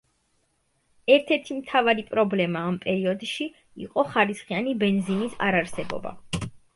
[1.15, 3.47] ერთ-ერთი მთავარი პრობლემა ამ პერიოდში
[3.89, 6.15] იყო ხარისხიანი ბენზინის არარსებობა.